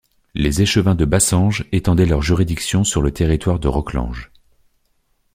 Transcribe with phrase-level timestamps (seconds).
[0.33, 4.31] Les échevins de Bassenge étendaient leur juridiction sur le territoire de Roclenge.